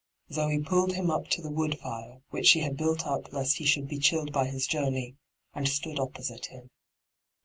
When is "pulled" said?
0.63-0.93